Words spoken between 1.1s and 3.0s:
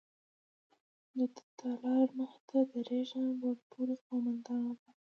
د تالار مخې ته د تېر